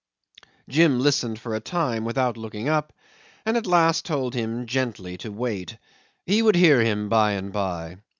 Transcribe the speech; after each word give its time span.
Jim 0.67 0.99
listened 0.99 1.37
for 1.37 1.53
a 1.53 1.59
time 1.59 2.05
without 2.05 2.35
looking 2.35 2.67
up, 2.67 2.91
and 3.45 3.55
at 3.55 3.67
last 3.67 4.03
told 4.03 4.33
him 4.33 4.65
gently 4.65 5.15
to 5.15 5.31
wait. 5.31 5.77
He 6.25 6.41
would 6.41 6.55
hear 6.55 6.81
him 6.81 7.07
by 7.07 7.33
and 7.33 7.53
by. 7.53 7.97